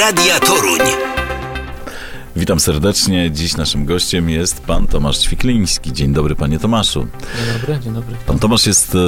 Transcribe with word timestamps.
Radia 0.00 0.40
Toruń. 0.40 0.80
Witam 2.36 2.60
serdecznie. 2.60 3.30
Dziś 3.30 3.56
naszym 3.56 3.86
gościem 3.86 4.30
jest 4.30 4.60
pan 4.60 4.86
Tomasz 4.86 5.18
Ćwikliński. 5.18 5.92
Dzień 5.92 6.12
dobry, 6.12 6.34
panie 6.34 6.58
Tomaszu. 6.58 7.06
Dzień 7.36 7.60
dobry, 7.60 7.78
dzień 7.80 7.94
dobry. 7.94 8.16
Pan 8.26 8.38
Tomasz 8.38 8.66
jest 8.66 8.94
e, 8.94 8.98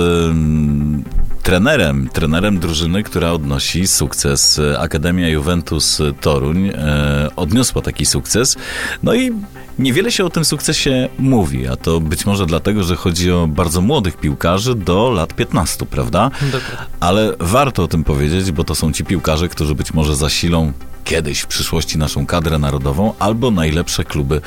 trenerem, 1.42 2.08
trenerem 2.12 2.58
drużyny, 2.58 3.02
która 3.02 3.32
odnosi 3.32 3.86
sukces. 3.86 4.60
Akademia 4.78 5.28
Juventus 5.28 6.02
Toruń 6.20 6.68
e, 6.68 7.28
odniosła 7.36 7.82
taki 7.82 8.06
sukces. 8.06 8.56
No 9.02 9.14
i 9.14 9.32
Niewiele 9.78 10.12
się 10.12 10.24
o 10.24 10.30
tym 10.30 10.44
sukcesie 10.44 11.08
mówi, 11.18 11.68
a 11.68 11.76
to 11.76 12.00
być 12.00 12.26
może 12.26 12.46
dlatego, 12.46 12.82
że 12.82 12.96
chodzi 12.96 13.32
o 13.32 13.46
bardzo 13.46 13.80
młodych 13.80 14.16
piłkarzy 14.16 14.74
do 14.74 15.10
lat 15.10 15.34
15, 15.34 15.86
prawda? 15.86 16.30
Dokładnie. 16.40 16.96
Ale 17.00 17.32
warto 17.38 17.82
o 17.82 17.88
tym 17.88 18.04
powiedzieć, 18.04 18.52
bo 18.52 18.64
to 18.64 18.74
są 18.74 18.92
ci 18.92 19.04
piłkarze, 19.04 19.48
którzy 19.48 19.74
być 19.74 19.94
może 19.94 20.16
zasilą 20.16 20.72
kiedyś 21.04 21.40
w 21.40 21.46
przyszłości 21.46 21.98
naszą 21.98 22.26
kadrę 22.26 22.58
narodową 22.58 23.12
albo 23.18 23.50
najlepsze 23.50 24.04
kluby 24.04 24.40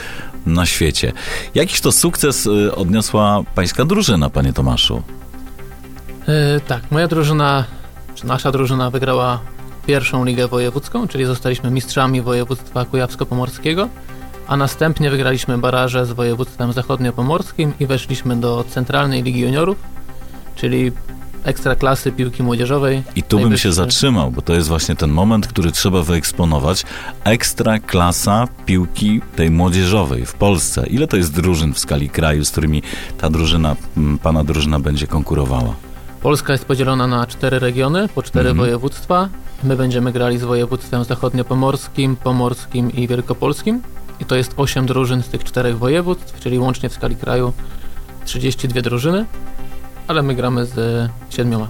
na 0.46 0.66
świecie. 0.66 1.14
Jakiś 1.56 1.82
to 1.82 1.92
sukces 1.92 2.46
y, 2.46 2.76
odniosła 2.76 3.44
pańska 3.56 3.86
drużyna, 3.86 4.30
panie 4.30 4.54
Tomaszu? 4.54 5.04
E, 6.28 6.60
tak, 6.60 6.92
moja 6.92 7.08
drużyna, 7.08 7.64
czy 8.16 8.28
nasza 8.28 8.52
drużyna 8.52 8.90
wygrała 8.90 9.40
pierwszą 9.88 10.26
ligę 10.26 10.48
wojewódzką, 10.48 11.08
czyli 11.08 11.26
zostaliśmy 11.26 11.72
mistrzami 11.72 12.22
województwa 12.22 12.86
kujawsko-pomorskiego, 12.86 13.90
a 14.48 14.58
następnie 14.58 15.10
wygraliśmy 15.10 15.58
baraże 15.58 16.06
z 16.06 16.12
województwem 16.12 16.74
zachodniopomorskim 16.74 17.74
i 17.80 17.86
weszliśmy 17.86 18.36
do 18.36 18.66
Centralnej 18.70 19.24
Ligi 19.24 19.40
Juniorów, 19.40 19.78
czyli 20.56 20.92
ekstraklasy 21.44 22.12
piłki 22.12 22.44
młodzieżowej. 22.44 23.04
I 23.16 23.24
tu 23.24 23.40
bym 23.40 23.58
się 23.58 23.74
zatrzymał, 23.74 24.32
bo 24.32 24.42
to 24.42 24.54
jest 24.54 24.68
właśnie 24.68 24.96
ten 24.96 25.10
moment, 25.12 25.48
który 25.48 25.72
trzeba 25.72 26.02
wyeksponować. 26.02 26.84
Ekstra 27.24 27.80
klasa 27.80 28.48
piłki 28.66 29.22
tej 29.36 29.52
młodzieżowej 29.52 30.26
w 30.26 30.34
Polsce. 30.34 30.88
Ile 30.88 31.08
to 31.08 31.18
jest 31.18 31.34
drużyn 31.34 31.74
w 31.74 31.80
skali 31.80 32.10
kraju, 32.10 32.46
z 32.46 32.52
którymi 32.52 32.82
ta 33.18 33.30
drużyna, 33.30 33.76
pana 34.24 34.44
drużyna 34.44 34.80
będzie 34.80 35.08
konkurowała? 35.08 35.74
Polska 36.22 36.54
jest 36.54 36.66
podzielona 36.66 37.08
na 37.08 37.28
cztery 37.28 37.60
regiony, 37.60 38.10
po 38.16 38.24
cztery 38.24 38.50
Mhm. 38.50 38.58
województwa. 38.58 39.30
My 39.64 39.76
będziemy 39.76 40.12
grali 40.12 40.38
z 40.38 40.44
województwem 40.44 41.04
zachodniopomorskim, 41.04 42.16
pomorskim 42.16 42.92
i 42.92 43.08
wielkopolskim. 43.08 43.82
I 44.26 44.28
to 44.28 44.36
jest 44.36 44.54
osiem 44.58 44.86
drużyn 44.86 45.24
z 45.24 45.28
tych 45.28 45.44
czterech 45.44 45.78
województw, 45.78 46.40
czyli 46.40 46.60
łącznie 46.60 46.90
w 46.90 46.94
skali 46.94 47.16
kraju 47.16 47.54
32 48.26 48.82
drużyny, 48.82 49.26
ale 50.08 50.24
my 50.24 50.36
gramy 50.36 50.66
z 50.66 51.10
siedmioma. 51.30 51.68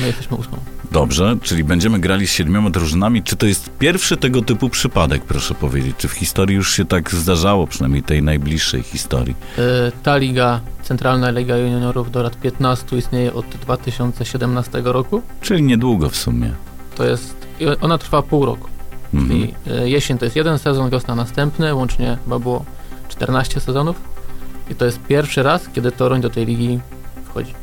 My 0.00 0.06
jesteśmy 0.06 0.36
ósmą. 0.36 0.58
Dobrze, 0.92 1.36
czyli 1.42 1.64
będziemy 1.64 1.98
grali 1.98 2.26
z 2.26 2.30
siedmioma 2.30 2.70
drużynami. 2.70 3.22
Czy 3.22 3.36
to 3.36 3.46
jest 3.46 3.70
pierwszy 3.78 4.16
tego 4.16 4.42
typu 4.42 4.68
przypadek, 4.68 5.24
proszę 5.24 5.54
powiedzieć? 5.54 5.96
Czy 5.96 6.08
w 6.08 6.12
historii 6.12 6.56
już 6.56 6.72
się 6.72 6.84
tak 6.84 7.10
zdarzało, 7.10 7.66
przynajmniej 7.66 8.02
tej 8.02 8.22
najbliższej 8.22 8.82
historii? 8.82 9.34
E, 9.58 9.92
Ta 10.02 10.16
liga, 10.16 10.60
Centralna 10.82 11.30
Liga 11.30 11.56
Juniorów 11.56 12.10
do 12.10 12.22
lat 12.22 12.40
15 12.40 12.96
istnieje 12.96 13.34
od 13.34 13.46
2017 13.46 14.82
roku. 14.84 15.22
Czyli 15.40 15.62
niedługo 15.62 16.08
w 16.08 16.16
sumie. 16.16 16.52
To 16.94 17.04
jest, 17.04 17.46
ona 17.80 17.98
trwa 17.98 18.22
pół 18.22 18.46
roku. 18.46 18.77
Mhm. 19.14 19.40
I 19.40 19.54
e, 19.66 19.88
jesień 19.88 20.18
to 20.18 20.24
jest 20.24 20.36
jeden 20.36 20.58
sezon, 20.58 20.90
wiosna 20.90 21.14
następny, 21.14 21.74
łącznie 21.74 22.18
chyba 22.24 22.38
było 22.38 22.64
14 23.08 23.60
sezonów. 23.60 23.96
I 24.70 24.74
to 24.74 24.84
jest 24.84 25.00
pierwszy 25.02 25.42
raz, 25.42 25.68
kiedy 25.74 25.92
Toruń 25.92 26.20
do 26.20 26.30
tej 26.30 26.46
ligi 26.46 26.80
wchodzi. 27.24 27.54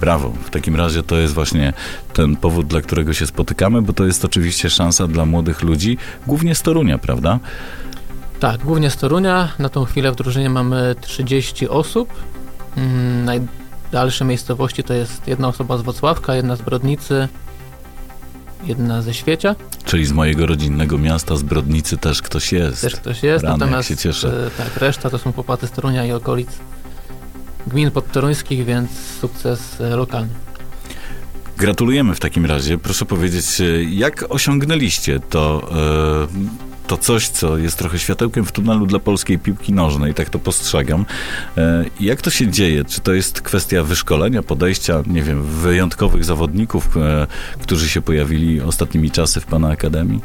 Brawo. 0.00 0.32
W 0.44 0.50
takim 0.50 0.76
razie 0.76 1.02
to 1.02 1.16
jest 1.16 1.34
właśnie 1.34 1.72
ten 2.12 2.36
powód, 2.36 2.66
dla 2.66 2.80
którego 2.80 3.12
się 3.12 3.26
spotykamy, 3.26 3.82
bo 3.82 3.92
to 3.92 4.04
jest 4.04 4.24
oczywiście 4.24 4.70
szansa 4.70 5.06
dla 5.06 5.24
młodych 5.24 5.62
ludzi, 5.62 5.98
głównie 6.26 6.54
z 6.54 6.62
Torunia, 6.62 6.98
prawda? 6.98 7.38
Tak, 8.40 8.60
głównie 8.60 8.90
z 8.90 8.96
Torunia. 8.96 9.48
Na 9.58 9.68
tą 9.68 9.84
chwilę 9.84 10.12
w 10.12 10.16
drużynie 10.16 10.50
mamy 10.50 10.94
30 11.00 11.68
osób. 11.68 12.08
Mm, 12.76 13.24
Najdalsze 13.24 14.24
miejscowości 14.24 14.82
to 14.82 14.94
jest 14.94 15.28
jedna 15.28 15.48
osoba 15.48 15.78
z 15.78 15.82
Wocławka, 15.82 16.34
jedna 16.34 16.56
z 16.56 16.62
Brodnicy, 16.62 17.28
jedna 18.68 19.02
ze 19.02 19.14
Świecia. 19.14 19.56
Czyli 19.84 20.06
z 20.06 20.12
mojego 20.12 20.46
rodzinnego 20.46 20.98
miasta, 20.98 21.36
z 21.36 21.42
Brodnicy 21.42 21.96
też 21.96 22.22
ktoś 22.22 22.52
jest. 22.52 22.80
Też 22.82 22.96
ktoś 22.96 23.22
jest, 23.22 23.44
Rany, 23.44 23.58
natomiast 23.58 23.88
się 23.88 23.96
cieszę. 23.96 24.46
e, 24.46 24.50
tak, 24.50 24.76
reszta 24.76 25.10
to 25.10 25.18
są 25.18 25.32
chłopacy 25.32 25.66
z 25.66 25.70
Torunia 25.70 26.04
i 26.04 26.12
okolic 26.12 26.48
gmin 27.66 27.90
podtoruńskich, 27.90 28.64
więc 28.64 28.90
sukces 29.20 29.80
e, 29.80 29.96
lokalny. 29.96 30.30
Gratulujemy 31.56 32.14
w 32.14 32.20
takim 32.20 32.46
razie. 32.46 32.78
Proszę 32.78 33.04
powiedzieć, 33.04 33.60
e, 33.60 33.84
jak 33.84 34.24
osiągnęliście 34.28 35.20
to, 35.20 35.70
to 36.86 36.96
coś, 36.96 37.28
co 37.28 37.58
jest 37.58 37.78
trochę 37.78 37.98
światełkiem 37.98 38.44
w 38.44 38.52
tunelu 38.52 38.86
dla 38.86 38.98
polskiej 38.98 39.38
piłki 39.38 39.72
nożnej, 39.72 40.14
tak 40.14 40.30
to 40.30 40.38
postrzegam. 40.38 41.06
E, 41.56 41.84
jak 42.00 42.22
to 42.22 42.30
się 42.30 42.48
dzieje? 42.48 42.84
Czy 42.84 43.00
to 43.00 43.12
jest 43.12 43.40
kwestia 43.40 43.82
wyszkolenia, 43.82 44.42
podejścia, 44.42 45.02
nie 45.06 45.22
wiem, 45.22 45.42
wyjątkowych 45.42 46.24
zawodników, 46.24 46.96
e, 46.96 47.26
którzy 47.62 47.88
się 47.88 48.02
pojawili 48.02 48.60
ostatnimi 48.60 49.10
czasy 49.10 49.40
w 49.40 49.46
Pana 49.46 49.68
Akademii? 49.68 50.20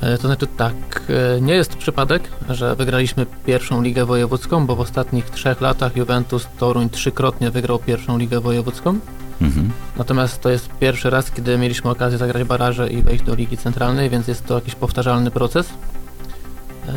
E, 0.00 0.18
To 0.18 0.26
znaczy 0.26 0.46
tak, 0.46 1.02
nie 1.40 1.54
jest 1.54 1.70
to 1.70 1.76
przypadek, 1.76 2.22
że 2.50 2.76
wygraliśmy 2.76 3.26
pierwszą 3.46 3.82
ligę 3.82 4.04
wojewódzką, 4.04 4.66
bo 4.66 4.76
w 4.76 4.80
ostatnich 4.80 5.30
trzech 5.30 5.60
latach 5.60 5.96
Juventus 5.96 6.46
Toruń 6.58 6.90
trzykrotnie 6.90 7.50
wygrał 7.50 7.78
pierwszą 7.78 8.18
ligę 8.18 8.40
wojewódzką. 8.40 8.98
Mhm. 9.40 9.70
Natomiast 9.96 10.40
to 10.40 10.48
jest 10.50 10.68
pierwszy 10.80 11.10
raz, 11.10 11.30
kiedy 11.30 11.58
mieliśmy 11.58 11.90
okazję 11.90 12.18
zagrać 12.18 12.44
baraże 12.44 12.90
i 12.90 13.02
wejść 13.02 13.24
do 13.24 13.34
Ligi 13.34 13.56
Centralnej, 13.56 14.10
więc 14.10 14.28
jest 14.28 14.46
to 14.46 14.54
jakiś 14.54 14.74
powtarzalny 14.74 15.30
proces. 15.30 15.68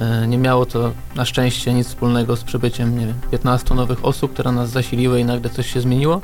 E, 0.02 0.28
Nie 0.28 0.38
miało 0.38 0.66
to 0.66 0.92
na 1.16 1.26
szczęście 1.26 1.74
nic 1.74 1.88
wspólnego 1.88 2.36
z 2.36 2.44
przybyciem, 2.44 3.00
nie 3.00 3.06
wiem, 3.08 3.16
15 3.32 3.76
nowych 3.76 4.06
osób, 4.06 4.34
które 4.34 4.52
nas 4.52 4.70
zasiliły 4.70 5.20
i 5.20 5.26
nagle 5.26 5.50
coś 5.50 5.74
się 5.74 5.82
zmieniło. 5.82 6.22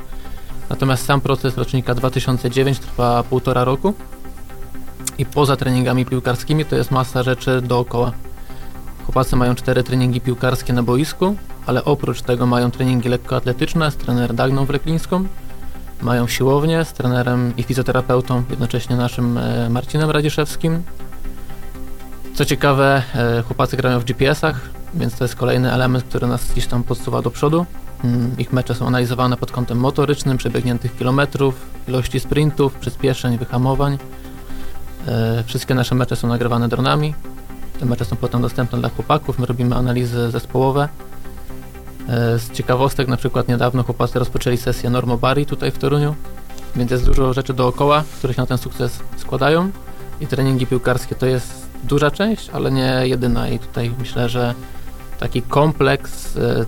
Natomiast 0.70 1.04
sam 1.04 1.20
proces 1.20 1.58
rocznika 1.58 1.94
2009 1.94 2.78
trwa 2.78 3.22
półtora 3.22 3.64
roku 3.64 3.94
i 5.18 5.26
poza 5.26 5.56
treningami 5.56 6.06
piłkarskimi 6.06 6.64
to 6.64 6.76
jest 6.76 6.90
masa 6.90 7.22
rzeczy 7.22 7.62
dookoła. 7.62 8.12
Chłopacy 9.04 9.36
mają 9.36 9.54
cztery 9.54 9.82
treningi 9.82 10.20
piłkarskie 10.20 10.72
na 10.72 10.82
boisku, 10.82 11.36
ale 11.66 11.84
oprócz 11.84 12.22
tego 12.22 12.46
mają 12.46 12.70
treningi 12.70 13.08
lekkoatletyczne 13.08 13.90
z 13.90 13.96
trener 13.96 14.34
Dagną 14.34 14.64
Wreklińską, 14.64 15.26
mają 16.02 16.26
siłownię 16.26 16.84
z 16.84 16.92
trenerem 16.92 17.56
i 17.56 17.62
fizjoterapeutą, 17.62 18.42
jednocześnie 18.50 18.96
naszym 18.96 19.38
e, 19.38 19.70
Marcinem 19.70 20.10
Radziszewskim. 20.10 20.82
Co 22.34 22.44
ciekawe, 22.44 23.02
e, 23.14 23.42
chłopacy 23.42 23.76
grają 23.76 24.00
w 24.00 24.04
GPS-ach, 24.04 24.60
więc 24.94 25.18
to 25.18 25.24
jest 25.24 25.36
kolejny 25.36 25.72
element, 25.72 26.04
który 26.04 26.26
nas 26.26 26.52
gdzieś 26.52 26.66
tam 26.66 26.82
podsuwa 26.82 27.22
do 27.22 27.30
przodu. 27.30 27.66
Mm, 28.04 28.34
Ich 28.38 28.52
mecze 28.52 28.74
są 28.74 28.86
analizowane 28.86 29.36
pod 29.36 29.52
kątem 29.52 29.78
motorycznym, 29.78 30.36
przebiegniętych 30.38 30.96
kilometrów, 30.98 31.54
ilości 31.88 32.20
sprintów, 32.20 32.74
przyspieszeń, 32.74 33.38
wyhamowań. 33.38 33.98
E, 35.08 35.44
Wszystkie 35.46 35.74
nasze 35.74 35.94
mecze 35.94 36.16
są 36.16 36.28
nagrywane 36.28 36.68
dronami. 36.68 37.14
Te 37.80 37.86
mecze 37.86 38.04
są 38.04 38.16
potem 38.16 38.42
dostępne 38.42 38.78
dla 38.78 38.88
chłopaków. 38.88 39.38
My 39.38 39.46
robimy 39.46 39.76
analizy 39.76 40.30
zespołowe. 40.30 40.88
E, 42.08 42.38
Z 42.38 42.52
ciekawostek, 42.52 43.08
na 43.08 43.16
przykład 43.16 43.48
niedawno 43.48 43.82
chłopacy 43.82 44.18
rozpoczęli 44.18 44.56
sesję 44.56 44.90
Normobari 44.90 45.46
tutaj 45.46 45.70
w 45.70 45.78
Toruniu, 45.78 46.14
więc 46.76 46.90
jest 46.90 47.06
dużo 47.06 47.32
rzeczy 47.32 47.54
dookoła, 47.54 48.04
które 48.18 48.34
się 48.34 48.42
na 48.42 48.46
ten 48.46 48.58
sukces 48.58 48.98
składają. 49.16 49.70
I 50.20 50.26
treningi 50.26 50.66
piłkarskie 50.66 51.14
to 51.14 51.26
jest 51.26 51.66
duża 51.84 52.10
część, 52.10 52.50
ale 52.50 52.70
nie 52.70 53.00
jedyna. 53.04 53.48
I 53.48 53.58
tutaj 53.58 53.92
myślę, 53.98 54.28
że 54.28 54.54
taki 55.20 55.42
kompleks, 55.42 56.36
e, 56.36 56.64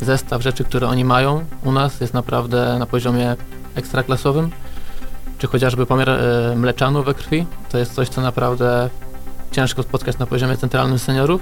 zestaw 0.00 0.42
rzeczy, 0.42 0.64
które 0.64 0.88
oni 0.88 1.04
mają 1.04 1.44
u 1.64 1.72
nas 1.72 2.00
jest 2.00 2.14
naprawdę 2.14 2.76
na 2.78 2.86
poziomie 2.86 3.36
ekstraklasowym, 3.74 4.50
czy 5.38 5.46
chociażby 5.46 5.86
pomiar 5.86 6.10
e, 6.10 6.54
mleczanu 6.56 7.02
we 7.02 7.14
krwi, 7.14 7.46
to 7.70 7.78
jest 7.78 7.94
coś, 7.94 8.08
co 8.08 8.20
naprawdę 8.20 8.90
ciężko 9.52 9.82
spotkać 9.82 10.18
na 10.18 10.26
poziomie 10.26 10.56
centralnym 10.56 10.98
seniorów, 10.98 11.40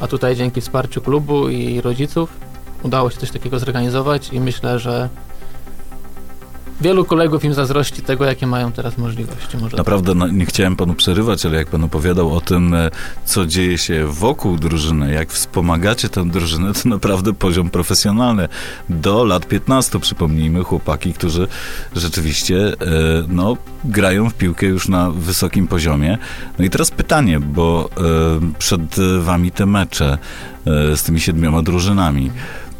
a 0.00 0.06
tutaj 0.06 0.36
dzięki 0.36 0.60
wsparciu 0.60 1.00
klubu 1.00 1.48
i 1.48 1.80
rodziców 1.80 2.30
udało 2.82 3.10
się 3.10 3.18
coś 3.18 3.30
takiego 3.30 3.58
zorganizować 3.58 4.32
i 4.32 4.40
myślę, 4.40 4.78
że 4.78 5.08
wielu 6.80 7.04
kolegów 7.04 7.44
im 7.44 7.54
zazdrości 7.54 8.02
tego, 8.02 8.24
jakie 8.24 8.46
mają 8.46 8.72
teraz 8.72 8.98
możliwości. 8.98 9.56
Może 9.56 9.76
Naprawdę 9.76 10.14
no, 10.14 10.28
nie 10.28 10.46
chciałem 10.46 10.76
panu 10.76 10.94
przerywać, 10.94 11.46
ale 11.46 11.56
jak 11.56 11.68
pan 11.68 11.84
opowiadał 11.84 12.34
o 12.34 12.40
tym, 12.40 12.74
e, 12.74 12.90
co 13.24 13.46
dzieje 13.46 13.78
się 13.78 14.06
wokół 14.06 14.56
drużyny, 14.56 15.12
jak 15.12 15.32
wspomagacie 15.32 16.08
tę 16.08 16.28
drużynę, 16.28 16.72
to 16.72 16.88
naprawdę 16.88 17.32
poziom 17.32 17.70
profesjonalny. 17.70 18.48
Do 18.88 19.24
lat 19.24 19.46
15 19.46 20.00
przypomnijmy 20.00 20.64
chłopaki, 20.64 21.12
którzy 21.12 21.48
rzeczywiście 21.96 22.56
e, 22.56 22.74
no, 23.28 23.56
grają 23.84 24.30
w 24.30 24.34
piłkę 24.34 24.66
już 24.66 24.88
na 24.88 25.10
wysokim 25.10 25.68
poziomie. 25.68 26.18
No 26.58 26.64
i 26.64 26.70
teraz 26.70 26.90
pytanie, 26.90 27.40
bo 27.40 27.90
e, 27.96 28.00
przed 28.58 28.96
wami 29.20 29.50
te 29.50 29.66
mecze 29.66 30.18
z 30.94 31.02
tymi 31.02 31.20
siedmioma 31.20 31.62
drużynami. 31.62 32.30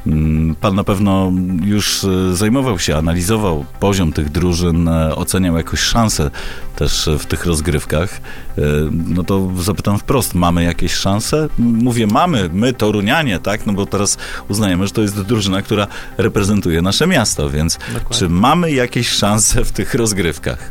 Mm, 0.06 0.54
pan 0.54 0.74
na 0.74 0.84
pewno 0.84 1.32
już 1.64 2.04
e, 2.04 2.36
zajmował 2.36 2.78
się, 2.78 2.96
analizował 2.96 3.64
poziom 3.80 4.12
tych 4.12 4.30
drużyn, 4.30 4.88
e, 4.88 5.16
oceniał 5.16 5.56
jakoś 5.56 5.80
szanse 5.80 6.30
też 6.76 7.08
w 7.18 7.26
tych 7.26 7.46
rozgrywkach. 7.46 8.20
E, 8.58 8.62
no 8.90 9.24
to 9.24 9.48
zapytam 9.58 9.98
wprost, 9.98 10.34
mamy 10.34 10.64
jakieś 10.64 10.92
szanse? 10.92 11.48
Mówię 11.58 12.06
mamy, 12.06 12.50
my 12.52 12.72
Torunianie, 12.72 13.38
tak? 13.38 13.66
No 13.66 13.72
bo 13.72 13.86
teraz 13.86 14.18
uznajemy, 14.48 14.86
że 14.86 14.92
to 14.92 15.02
jest 15.02 15.22
drużyna, 15.22 15.62
która 15.62 15.86
reprezentuje 16.18 16.82
nasze 16.82 17.06
miasto, 17.06 17.50
więc 17.50 17.78
Dokładnie. 17.94 18.18
czy 18.18 18.28
mamy 18.28 18.72
jakieś 18.72 19.08
szanse 19.08 19.64
w 19.64 19.72
tych 19.72 19.94
rozgrywkach? 19.94 20.70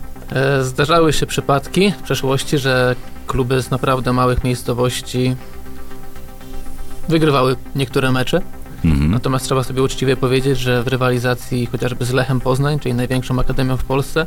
Zdarzały 0.62 1.14
się 1.14 1.26
przypadki 1.26 1.92
w 1.92 2.04
przeszłości, 2.04 2.58
że 2.58 2.96
kluby 3.28 3.62
z 3.62 3.72
naprawdę 3.72 4.14
małych 4.14 4.44
miejscowości 4.44 5.36
wygrywały 7.10 7.56
niektóre 7.76 8.12
mecze. 8.12 8.42
Mhm. 8.92 9.12
Natomiast 9.12 9.46
trzeba 9.46 9.64
sobie 9.64 9.84
uczciwie 9.84 10.18
powiedzieć, 10.18 10.60
że 10.60 10.84
w 10.84 10.88
rywalizacji 10.88 11.66
chociażby 11.66 12.06
z 12.06 12.12
Lechem 12.12 12.40
Poznań, 12.40 12.80
czyli 12.80 12.96
największą 12.96 13.40
akademią 13.40 13.78
w 13.78 13.84
Polsce, 13.84 14.26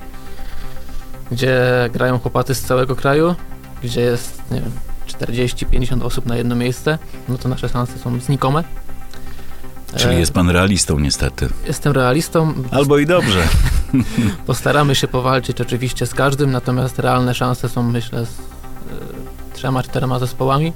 gdzie 1.30 1.60
grają 1.92 2.18
chłopacy 2.18 2.54
z 2.54 2.62
całego 2.62 2.96
kraju, 2.96 3.34
gdzie 3.82 4.00
jest, 4.00 4.42
nie 4.50 4.60
wiem, 4.60 4.70
40-50 5.06 6.02
osób 6.02 6.26
na 6.26 6.36
jedno 6.36 6.56
miejsce, 6.56 6.98
no 7.28 7.38
to 7.38 7.48
nasze 7.48 7.68
szanse 7.68 7.98
są 7.98 8.20
znikome. 8.20 8.64
Czyli 9.96 10.18
jest 10.18 10.32
pan 10.32 10.50
realistą 10.50 10.98
niestety. 10.98 11.48
Jestem 11.66 11.92
realistą. 11.92 12.54
Albo 12.70 12.98
i 12.98 13.06
dobrze. 13.06 13.42
Postaramy 14.46 14.94
się 14.94 15.08
powalczyć 15.08 15.60
oczywiście 15.60 16.06
z 16.06 16.14
każdym, 16.14 16.50
natomiast 16.50 16.98
realne 16.98 17.34
szanse 17.34 17.68
są 17.68 17.82
myślę 17.82 18.26
z 18.26 18.30
y, 18.30 18.42
trzema, 19.54 19.82
czterema 19.82 20.18
zespołami. 20.18 20.72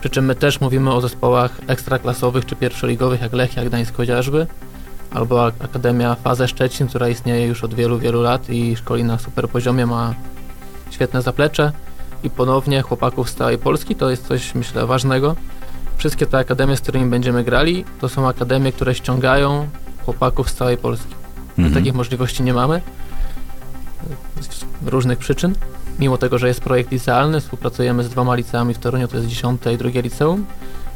Przy 0.00 0.10
czym 0.10 0.24
my 0.24 0.34
też 0.34 0.60
mówimy 0.60 0.92
o 0.92 1.00
zespołach 1.00 1.60
ekstraklasowych 1.66 2.46
czy 2.46 2.56
pierwszoligowych, 2.56 3.20
jak 3.20 3.32
Lechia 3.32 3.64
Gdańsk 3.64 3.96
chociażby, 3.96 4.46
albo 5.10 5.46
Akademia 5.46 6.14
Faze 6.14 6.48
Szczecin, 6.48 6.86
która 6.88 7.08
istnieje 7.08 7.46
już 7.46 7.64
od 7.64 7.74
wielu, 7.74 7.98
wielu 7.98 8.22
lat 8.22 8.50
i 8.50 8.76
szkoli 8.76 9.04
na 9.04 9.18
super 9.18 9.48
poziomie, 9.48 9.86
ma 9.86 10.14
świetne 10.90 11.22
zaplecze 11.22 11.72
i 12.22 12.30
ponownie 12.30 12.82
chłopaków 12.82 13.30
z 13.30 13.34
całej 13.34 13.58
Polski, 13.58 13.96
to 13.96 14.10
jest 14.10 14.26
coś 14.26 14.54
myślę 14.54 14.86
ważnego. 14.86 15.36
Wszystkie 15.96 16.26
te 16.26 16.38
akademie, 16.38 16.76
z 16.76 16.80
którymi 16.80 17.10
będziemy 17.10 17.44
grali, 17.44 17.84
to 18.00 18.08
są 18.08 18.28
akademie, 18.28 18.72
które 18.72 18.94
ściągają 18.94 19.68
chłopaków 20.04 20.50
z 20.50 20.54
całej 20.54 20.76
Polski. 20.76 21.14
Mhm. 21.58 21.74
Takich 21.74 21.94
możliwości 21.94 22.42
nie 22.42 22.54
mamy 22.54 22.82
z 24.40 24.88
różnych 24.88 25.18
przyczyn 25.18 25.54
mimo 25.98 26.18
tego, 26.18 26.38
że 26.38 26.48
jest 26.48 26.60
projekt 26.60 26.92
licealny, 26.92 27.40
współpracujemy 27.40 28.04
z 28.04 28.08
dwoma 28.08 28.34
liceami 28.34 28.74
w 28.74 28.78
Toruniu, 28.78 29.08
to 29.08 29.16
jest 29.16 29.28
10 29.28 29.62
i 29.74 29.78
drugie 29.78 30.02
liceum, 30.02 30.46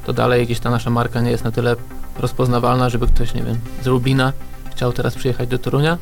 to 0.06 0.12
dalej 0.12 0.46
gdzieś 0.46 0.60
ta 0.60 0.70
nasza 0.70 0.90
marka 0.90 1.20
nie 1.20 1.30
jest 1.30 1.44
na 1.44 1.50
tyle 1.50 1.76
rozpoznawalna, 2.18 2.88
żeby 2.88 3.06
ktoś, 3.06 3.34
nie 3.34 3.42
wiem, 3.42 3.56
z 3.82 3.86
Lubina 3.86 4.32
chciał 4.70 4.92
teraz 4.92 5.14
przyjechać 5.14 5.48
do 5.48 5.58
Torunia, 5.58 5.98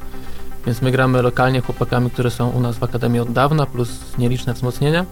więc 0.67 0.83
my 0.83 0.91
gramy 0.91 1.23
lokalnie 1.23 1.61
chłopakami, 1.61 2.11
które 2.11 2.31
są 2.31 2.51
u 2.51 2.61
nas 2.61 2.77
w 2.77 2.83
Akademii 2.83 3.21
od 3.21 3.33
dawna, 3.33 3.67
plus 3.67 3.89
nieliczne 4.19 4.55
wzmocnienia 4.55 5.07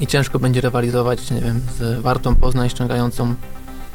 i 0.00 0.06
ciężko 0.06 0.38
będzie 0.38 0.60
rywalizować, 0.60 1.30
nie 1.30 1.40
wiem, 1.40 1.60
z 1.78 2.00
Wartą 2.00 2.36
Poznań 2.36 2.68
ściągającą 2.68 3.34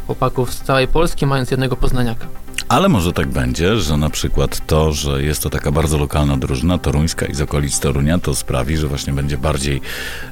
chłopaków 0.06 0.54
z 0.54 0.62
całej 0.62 0.88
Polski, 0.88 1.26
mając 1.26 1.52
jednego 1.52 1.76
poznaniaka. 1.76 2.28
Ale 2.70 2.90
może 2.90 3.14
tak 3.14 3.28
będzie, 3.28 3.78
że 3.78 3.98
na 3.98 4.10
przykład 4.10 4.68
to, 4.68 4.92
że 4.92 5.24
jest 5.24 5.44
to 5.44 5.50
taka 5.50 5.72
bardzo 5.72 5.98
lokalna 5.98 6.38
drużyna, 6.38 6.78
toruńska 6.78 7.26
i 7.26 7.36
z 7.36 7.42
okolic 7.42 7.80
Torunia, 7.80 8.20
to 8.20 8.36
sprawi, 8.36 8.78
że 8.78 8.88
właśnie 8.88 9.14
będzie 9.14 9.38
bardziej 9.38 9.82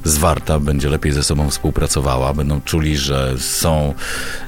zwarta, 0.04 0.60
będzie 0.60 0.90
lepiej 0.90 1.12
ze 1.12 1.24
sobą 1.24 1.50
współpracowała, 1.50 2.34
będą 2.34 2.62
czuli, 2.62 2.98
że 2.98 3.36
są 3.40 3.94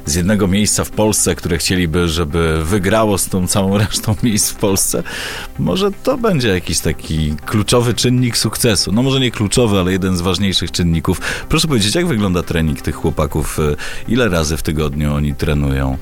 z 0.05 0.15
jednego 0.15 0.47
miejsca 0.47 0.83
w 0.83 0.89
Polsce, 0.89 1.35
które 1.35 1.57
chcieliby, 1.57 2.07
żeby 2.07 2.65
wygrało 2.65 3.17
z 3.17 3.27
tą 3.27 3.47
całą 3.47 3.77
resztą 3.77 4.15
miejsc 4.23 4.49
w 4.49 4.55
Polsce. 4.55 5.03
Może 5.59 5.91
to 6.03 6.17
będzie 6.17 6.47
jakiś 6.47 6.79
taki 6.79 7.35
kluczowy 7.45 7.93
czynnik 7.93 8.37
sukcesu. 8.37 8.91
No 8.91 9.03
może 9.03 9.19
nie 9.19 9.31
kluczowy, 9.31 9.79
ale 9.79 9.91
jeden 9.91 10.17
z 10.17 10.21
ważniejszych 10.21 10.71
czynników. 10.71 11.21
Proszę 11.49 11.67
powiedzieć, 11.67 11.95
jak 11.95 12.07
wygląda 12.07 12.43
trening 12.43 12.81
tych 12.81 12.95
chłopaków? 12.95 13.59
Ile 14.07 14.29
razy 14.29 14.57
w 14.57 14.63
tygodniu 14.63 15.13
oni 15.13 15.35
trenują? 15.35 15.97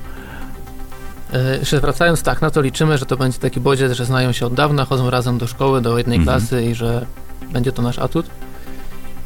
E, 1.32 1.58
jeszcze 1.58 1.80
wracając, 1.80 2.22
tak, 2.22 2.42
na 2.42 2.50
to 2.50 2.60
liczymy, 2.60 2.98
że 2.98 3.06
to 3.06 3.16
będzie 3.16 3.38
taki 3.38 3.60
bodziec, 3.60 3.92
że 3.92 4.04
znają 4.04 4.32
się 4.32 4.46
od 4.46 4.54
dawna, 4.54 4.84
chodzą 4.84 5.10
razem 5.10 5.38
do 5.38 5.46
szkoły, 5.46 5.80
do 5.80 5.98
jednej 5.98 6.18
mhm. 6.18 6.38
klasy 6.38 6.64
i 6.64 6.74
że 6.74 7.06
będzie 7.52 7.72
to 7.72 7.82
nasz 7.82 7.98
atut. 7.98 8.26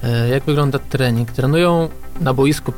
E, 0.03 0.29
jak 0.29 0.45
wygląda 0.45 0.79
trening? 0.79 1.31
Trenują 1.31 1.89
na 2.21 2.35
boisku 2.35 2.73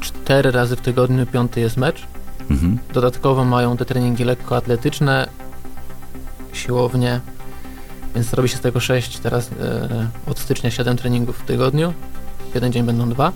cztery 0.00 0.50
razy 0.50 0.76
w 0.76 0.80
tygodniu, 0.80 1.26
piąty 1.26 1.60
jest 1.60 1.76
mecz. 1.76 2.06
Mhm. 2.50 2.78
Dodatkowo 2.92 3.44
mają 3.44 3.76
te 3.76 3.84
treningi 3.84 4.24
lekkoatletyczne, 4.24 5.28
siłownie, 6.52 7.20
więc 8.14 8.32
robi 8.32 8.48
się 8.48 8.56
z 8.56 8.60
tego 8.60 8.80
sześć, 8.80 9.18
teraz 9.18 9.50
e, 9.60 10.08
od 10.30 10.38
stycznia 10.38 10.70
siedem 10.70 10.96
treningów 10.96 11.38
w 11.38 11.42
tygodniu. 11.42 11.92
Jeden 12.54 12.72
dzień 12.72 12.82
będą 12.82 13.08
dwa. 13.08 13.32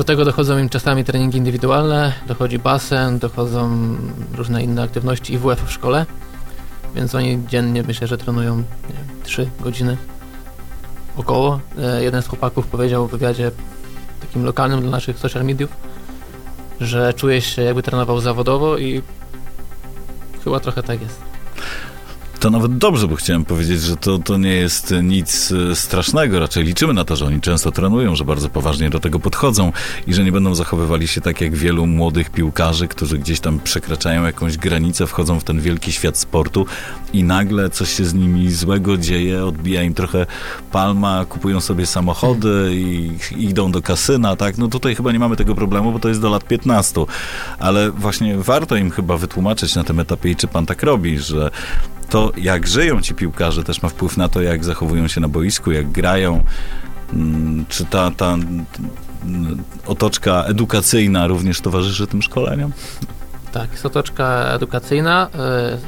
Do 0.00 0.04
tego 0.04 0.24
dochodzą 0.24 0.58
im 0.58 0.68
czasami 0.68 1.04
treningi 1.04 1.38
indywidualne, 1.38 2.12
dochodzi 2.26 2.58
basen, 2.58 3.18
dochodzą 3.18 3.70
różne 4.36 4.62
inne 4.62 4.82
aktywności 4.82 5.34
IWF 5.34 5.64
w 5.66 5.72
szkole, 5.72 6.06
więc 6.94 7.14
oni 7.14 7.42
dziennie 7.48 7.82
myślę, 7.82 8.06
że 8.06 8.18
trenują 8.18 8.56
wiem, 8.56 9.22
3 9.22 9.50
godziny 9.60 9.96
około. 11.16 11.60
E, 11.78 12.02
jeden 12.02 12.22
z 12.22 12.26
chłopaków 12.26 12.66
powiedział 12.66 13.08
w 13.08 13.10
wywiadzie 13.10 13.50
takim 14.20 14.44
lokalnym 14.44 14.80
dla 14.80 14.90
naszych 14.90 15.18
social 15.18 15.44
mediów, 15.44 15.70
że 16.80 17.14
czuje 17.14 17.40
się 17.40 17.62
jakby 17.62 17.82
trenował 17.82 18.20
zawodowo 18.20 18.78
i 18.78 19.02
chyba 20.44 20.60
trochę 20.60 20.82
tak 20.82 21.02
jest. 21.02 21.29
To 22.40 22.50
nawet 22.50 22.78
dobrze, 22.78 23.08
bo 23.08 23.16
chciałem 23.16 23.44
powiedzieć, 23.44 23.80
że 23.80 23.96
to, 23.96 24.18
to 24.18 24.38
nie 24.38 24.54
jest 24.54 24.94
nic 25.02 25.52
e, 25.52 25.76
strasznego. 25.76 26.40
Raczej 26.40 26.64
liczymy 26.64 26.94
na 26.94 27.04
to, 27.04 27.16
że 27.16 27.26
oni 27.26 27.40
często 27.40 27.72
trenują, 27.72 28.16
że 28.16 28.24
bardzo 28.24 28.48
poważnie 28.48 28.90
do 28.90 29.00
tego 29.00 29.18
podchodzą 29.18 29.72
i 30.06 30.14
że 30.14 30.24
nie 30.24 30.32
będą 30.32 30.54
zachowywali 30.54 31.08
się 31.08 31.20
tak 31.20 31.40
jak 31.40 31.56
wielu 31.56 31.86
młodych 31.86 32.30
piłkarzy, 32.30 32.88
którzy 32.88 33.18
gdzieś 33.18 33.40
tam 33.40 33.60
przekraczają 33.60 34.24
jakąś 34.24 34.56
granicę, 34.56 35.06
wchodzą 35.06 35.40
w 35.40 35.44
ten 35.44 35.60
wielki 35.60 35.92
świat 35.92 36.18
sportu 36.18 36.66
i 37.12 37.24
nagle 37.24 37.70
coś 37.70 37.96
się 37.96 38.04
z 38.04 38.14
nimi 38.14 38.52
złego 38.52 38.96
dzieje, 38.96 39.44
odbija 39.44 39.82
im 39.82 39.94
trochę 39.94 40.26
palma, 40.72 41.24
kupują 41.24 41.60
sobie 41.60 41.86
samochody 41.86 42.70
i, 42.72 43.10
idą 43.36 43.72
do 43.72 43.82
kasyna, 43.82 44.36
tak? 44.36 44.58
No 44.58 44.68
tutaj 44.68 44.94
chyba 44.94 45.12
nie 45.12 45.18
mamy 45.18 45.36
tego 45.36 45.54
problemu, 45.54 45.92
bo 45.92 45.98
to 45.98 46.08
jest 46.08 46.20
do 46.20 46.30
lat 46.30 46.44
15. 46.44 47.04
Ale 47.58 47.90
właśnie 47.90 48.38
warto 48.38 48.76
im 48.76 48.90
chyba 48.90 49.16
wytłumaczyć 49.16 49.74
na 49.74 49.84
tym 49.84 50.00
etapie 50.00 50.34
czy 50.34 50.46
pan 50.46 50.66
tak 50.66 50.82
robi, 50.82 51.18
że 51.18 51.50
to, 52.10 52.32
jak 52.36 52.66
żyją 52.66 53.00
ci 53.00 53.14
piłkarze, 53.14 53.64
też 53.64 53.82
ma 53.82 53.88
wpływ 53.88 54.16
na 54.16 54.28
to, 54.28 54.42
jak 54.42 54.64
zachowują 54.64 55.08
się 55.08 55.20
na 55.20 55.28
boisku, 55.28 55.72
jak 55.72 55.90
grają. 55.90 56.44
Mm, 57.12 57.66
czy 57.68 57.84
ta, 57.84 58.10
ta 58.10 58.36
otoczka 59.86 60.44
edukacyjna 60.44 61.26
również 61.26 61.60
towarzyszy 61.60 62.06
tym 62.06 62.22
szkoleniom? 62.22 62.72
Tak, 63.52 63.72
jest 63.72 63.86
otoczka 63.86 64.44
edukacyjna. 64.54 65.28
E, 65.34 65.78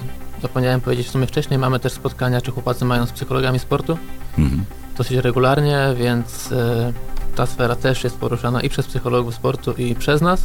zapomniałem 0.42 0.80
powiedzieć 0.80 1.06
w 1.06 1.10
sumie 1.10 1.26
wcześniej, 1.26 1.58
mamy 1.58 1.80
też 1.80 1.92
spotkania, 1.92 2.40
czy 2.40 2.50
chłopacy 2.50 2.84
mają 2.84 3.06
z 3.06 3.12
psychologami 3.12 3.58
sportu. 3.58 3.98
Mhm. 4.38 4.64
Dosyć 4.96 5.16
regularnie, 5.16 5.94
więc 5.96 6.52
e, 6.52 6.92
ta 7.34 7.46
sfera 7.46 7.76
też 7.76 8.04
jest 8.04 8.16
poruszana 8.16 8.60
i 8.60 8.68
przez 8.68 8.86
psychologów 8.86 9.34
sportu, 9.34 9.72
i 9.72 9.94
przez 9.94 10.20
nas. 10.20 10.44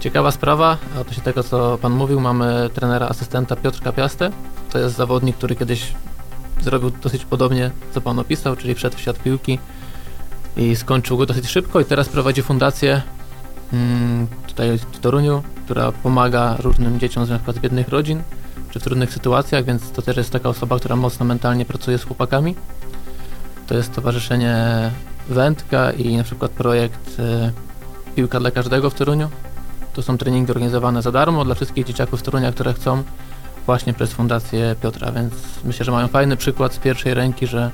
Ciekawa 0.00 0.30
sprawa, 0.30 0.78
odnośnie 1.00 1.22
tego, 1.22 1.42
co 1.42 1.78
Pan 1.78 1.92
mówił, 1.92 2.20
mamy 2.20 2.70
trenera 2.74 3.08
asystenta 3.08 3.56
Piotrka 3.56 3.92
Piastę. 3.92 4.30
To 4.72 4.78
jest 4.78 4.96
zawodnik, 4.96 5.36
który 5.36 5.56
kiedyś 5.56 5.92
zrobił 6.60 6.90
dosyć 6.90 7.24
podobnie, 7.24 7.70
co 7.94 8.00
Pan 8.00 8.18
opisał, 8.18 8.56
czyli 8.56 8.74
wszedł 8.74 8.96
w 8.96 9.00
świat 9.00 9.18
piłki 9.18 9.58
i 10.56 10.76
skończył 10.76 11.16
go 11.16 11.26
dosyć 11.26 11.48
szybko 11.48 11.80
i 11.80 11.84
teraz 11.84 12.08
prowadzi 12.08 12.42
fundację 12.42 13.02
hmm, 13.70 14.26
tutaj 14.46 14.78
w 14.78 14.98
Toruniu, 14.98 15.42
która 15.64 15.92
pomaga 15.92 16.56
różnym 16.58 17.00
dzieciom 17.00 17.26
z 17.26 17.30
np. 17.30 17.52
biednych 17.60 17.88
rodzin, 17.88 18.22
czy 18.70 18.80
w 18.80 18.82
trudnych 18.82 19.12
sytuacjach, 19.12 19.64
więc 19.64 19.90
to 19.90 20.02
też 20.02 20.16
jest 20.16 20.30
taka 20.30 20.48
osoba, 20.48 20.78
która 20.78 20.96
mocno 20.96 21.26
mentalnie 21.26 21.64
pracuje 21.64 21.98
z 21.98 22.04
chłopakami. 22.04 22.54
To 23.66 23.74
jest 23.74 23.92
Stowarzyszenie 23.92 24.90
Wędka 25.28 25.92
i 25.92 26.16
na 26.16 26.24
przykład 26.24 26.50
projekt 26.50 27.18
y, 27.18 27.52
Piłka 28.14 28.40
dla 28.40 28.50
każdego 28.50 28.90
w 28.90 28.94
Toruniu, 28.94 29.28
to 29.98 30.02
są 30.02 30.18
treningi 30.18 30.52
organizowane 30.52 31.02
za 31.02 31.12
darmo 31.12 31.44
dla 31.44 31.54
wszystkich 31.54 31.86
dzieciaków 31.86 32.20
z 32.20 32.22
Torunia, 32.22 32.52
które 32.52 32.74
chcą 32.74 33.02
właśnie 33.66 33.92
przez 33.92 34.12
Fundację 34.12 34.76
Piotra, 34.82 35.12
więc 35.12 35.34
myślę, 35.64 35.84
że 35.84 35.92
mają 35.92 36.08
fajny 36.08 36.36
przykład 36.36 36.74
z 36.74 36.78
pierwszej 36.78 37.14
ręki, 37.14 37.46
że 37.46 37.70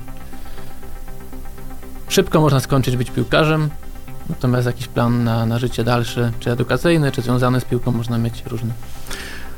szybko 2.09 2.41
można 2.41 2.61
skończyć 2.61 2.97
być 2.97 3.11
piłkarzem, 3.11 3.71
natomiast 4.29 4.67
jakiś 4.67 4.87
plan 4.89 5.25
na, 5.25 5.47
na 5.47 5.59
życie 5.59 5.85
dalsze, 5.85 6.33
czy 6.41 6.51
edukacyjny, 6.51 7.13
czy 7.13 7.23
związany 7.23 7.61
z 7.61 7.65
piłką 7.65 7.93
można 7.93 8.19
mieć 8.19 8.43
różny. 8.47 8.73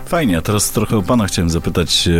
Fajnie, 0.06 0.38
a 0.38 0.42
teraz 0.42 0.70
trochę 0.70 0.96
o 0.96 1.02
pana 1.02 1.26
chciałem 1.26 1.50
zapytać. 1.50 2.08
E, 2.08 2.12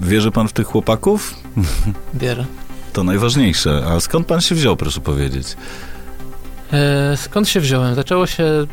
wierzy 0.00 0.30
pan 0.30 0.48
w 0.48 0.52
tych 0.52 0.66
chłopaków? 0.66 1.34
Wierzę. 2.14 2.46
To 2.92 3.04
najważniejsze. 3.04 3.84
A 3.86 4.00
skąd 4.00 4.26
pan 4.26 4.40
się 4.40 4.54
wziął, 4.54 4.76
proszę 4.76 5.00
powiedzieć? 5.00 5.56
E, 6.72 7.16
skąd 7.16 7.48
się 7.48 7.60
wziąłem? 7.60 7.94
Zaczęło 7.94 8.26
się 8.26 8.66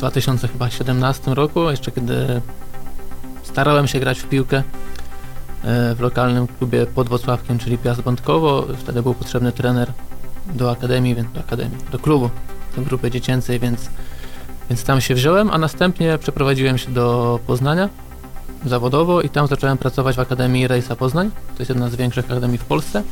2017 0.00 1.34
roku, 1.34 1.70
jeszcze 1.70 1.92
kiedy 1.92 2.40
starałem 3.42 3.88
się 3.88 4.00
grać 4.00 4.20
w 4.20 4.28
piłkę 4.28 4.56
e, 4.56 4.62
w 5.94 6.00
lokalnym 6.00 6.46
klubie 6.46 6.86
pod 6.86 7.08
Wrocławkiem, 7.08 7.58
czyli 7.58 7.78
Piast 7.78 8.00
Bątkowo. 8.00 8.66
Wtedy 8.78 9.02
był 9.02 9.14
potrzebny 9.14 9.52
trener 9.52 9.92
do 10.54 10.70
akademii, 10.70 11.14
więc 11.14 11.32
do 11.32 11.40
akademii, 11.40 11.78
do 11.92 11.98
klubu, 11.98 12.30
do 12.76 12.82
grupy 12.82 13.10
dziecięcej, 13.10 13.58
więc, 13.58 13.90
więc 14.70 14.84
tam 14.84 15.00
się 15.00 15.14
wziąłem, 15.14 15.50
a 15.50 15.58
następnie 15.58 16.18
przeprowadziłem 16.18 16.78
się 16.78 16.90
do 16.90 17.38
Poznania 17.46 17.88
zawodowo 18.66 19.22
i 19.22 19.28
tam 19.28 19.46
zacząłem 19.46 19.78
pracować 19.78 20.16
w 20.16 20.20
Akademii 20.20 20.68
Rejsa 20.68 20.96
Poznań. 20.96 21.30
To 21.30 21.58
jest 21.58 21.68
jedna 21.68 21.88
z 21.88 21.96
większych 21.96 22.24
akademii 22.24 22.58
w 22.58 22.64
Polsce. 22.64 23.02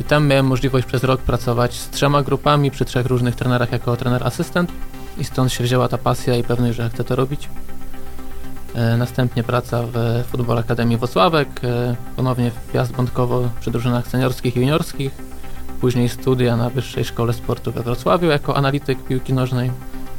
I 0.00 0.04
tam 0.04 0.26
miałem 0.26 0.46
możliwość 0.46 0.86
przez 0.86 1.04
rok 1.04 1.20
pracować 1.20 1.74
z 1.74 1.90
trzema 1.90 2.22
grupami, 2.22 2.70
przy 2.70 2.84
trzech 2.84 3.06
różnych 3.06 3.34
trenerach 3.34 3.72
jako 3.72 3.96
trener 3.96 4.26
asystent 4.26 4.72
i 5.18 5.24
stąd 5.24 5.52
się 5.52 5.64
wzięła 5.64 5.88
ta 5.88 5.98
pasja 5.98 6.36
i 6.36 6.44
pewność, 6.44 6.76
że 6.76 6.90
chcę 6.90 7.04
to 7.04 7.16
robić. 7.16 7.48
E, 8.74 8.96
następnie 8.96 9.42
praca 9.42 9.82
w 9.92 10.24
Futbol 10.30 10.58
Akademii 10.58 10.96
Wosławek, 10.96 11.48
e, 11.64 11.96
ponownie 12.16 12.50
w 12.50 12.72
Piast 12.72 12.92
Bątkowo 12.92 13.50
przy 13.60 13.70
drużynach 13.70 14.06
seniorskich 14.06 14.56
i 14.56 14.60
juniorskich, 14.60 15.12
później 15.80 16.08
studia 16.08 16.56
na 16.56 16.70
Wyższej 16.70 17.04
Szkole 17.04 17.32
Sportu 17.32 17.72
we 17.72 17.82
Wrocławiu 17.82 18.26
jako 18.26 18.56
analityk 18.56 19.04
piłki 19.04 19.32
nożnej 19.32 19.70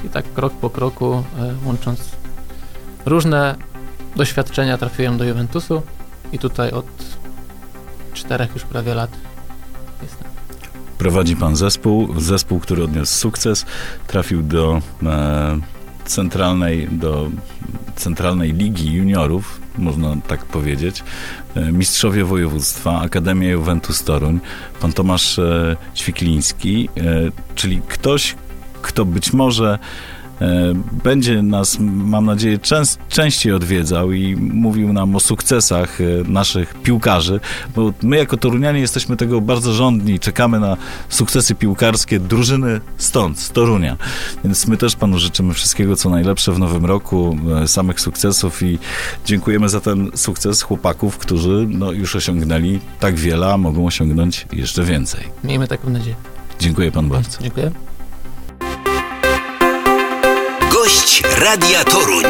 i 0.06 0.10
tak 0.10 0.34
krok 0.34 0.54
po 0.54 0.70
kroku, 0.70 1.24
e, 1.40 1.56
łącząc 1.66 2.10
różne 3.06 3.56
doświadczenia 4.16 4.78
trafiłem 4.78 5.18
do 5.18 5.24
Juventusu 5.24 5.82
i 6.32 6.40
tutaj 6.40 6.72
od 6.72 6.86
czterech 8.14 8.54
już 8.54 8.64
prawie 8.64 8.94
lat 8.94 9.12
jestem. 10.02 10.31
Prowadzi 11.02 11.36
pan 11.36 11.56
zespół, 11.56 12.20
zespół, 12.20 12.60
który 12.60 12.84
odniósł 12.84 13.20
sukces, 13.20 13.66
trafił 14.08 14.42
do 14.44 14.82
e, 15.04 15.60
centralnej, 16.06 16.88
do 16.92 17.30
centralnej 17.96 18.54
ligi 18.54 18.94
juniorów, 18.94 19.62
można 19.78 20.16
tak 20.28 20.46
powiedzieć. 20.46 21.04
E, 21.56 21.72
mistrzowie 21.72 22.26
województwa, 22.26 23.02
Akademia 23.02 23.50
Juventus 23.50 24.04
Toruń, 24.04 24.40
pan 24.82 24.94
Tomasz 24.94 25.40
e, 25.40 25.78
Ćwikliński, 25.96 26.90
e, 26.98 27.02
czyli 27.56 27.82
ktoś, 27.88 28.36
kto 28.82 29.06
być 29.06 29.34
może 29.34 29.80
będzie 31.04 31.42
nas, 31.42 31.78
mam 31.80 32.26
nadzieję, 32.26 32.60
częst, 32.60 33.00
częściej 33.10 33.54
odwiedzał 33.54 34.12
i 34.12 34.36
mówił 34.36 34.94
nam 34.94 35.16
o 35.16 35.20
sukcesach 35.20 36.02
e, 36.02 36.04
naszych 36.28 36.74
piłkarzy, 36.74 37.40
bo 37.76 37.94
my 38.04 38.18
jako 38.18 38.38
Torunianie 38.38 38.80
jesteśmy 38.80 39.18
tego 39.18 39.42
bardzo 39.42 39.74
żądni, 39.74 40.20
czekamy 40.20 40.60
na 40.60 40.78
sukcesy 41.10 41.56
piłkarskie 41.56 42.20
drużyny 42.20 42.82
stąd, 42.98 43.40
z 43.40 43.52
Torunia. 43.52 43.98
Więc 44.44 44.68
my 44.68 44.78
też 44.78 44.96
panu 44.96 45.20
życzymy 45.20 45.54
wszystkiego, 45.54 45.96
co 45.96 46.10
najlepsze 46.10 46.52
w 46.52 46.60
nowym 46.60 46.86
roku, 46.86 47.38
e, 47.64 47.68
samych 47.68 48.00
sukcesów 48.00 48.64
i 48.64 48.80
dziękujemy 49.26 49.70
za 49.70 49.82
ten 49.82 50.12
sukces 50.16 50.62
chłopaków, 50.62 51.18
którzy 51.18 51.68
no, 51.70 51.92
już 51.92 52.16
osiągnęli 52.16 52.80
tak 53.00 53.16
wiele, 53.16 53.54
a 53.54 53.58
mogą 53.58 53.86
osiągnąć 53.86 54.48
jeszcze 54.54 54.84
więcej. 54.84 55.24
Miejmy 55.44 55.68
taką 55.68 55.90
nadzieję. 55.90 56.16
Dziękuję 56.60 56.92
panu 56.92 57.10
bardzo. 57.10 57.42
Dziękuję. 57.42 57.72
Gość 61.22 61.38
Radia 61.40 61.84
Toruń. 61.84 62.26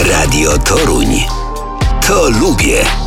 Radio 0.00 0.58
Toruń. 0.58 1.24
To 2.06 2.30
lubię. 2.30 3.01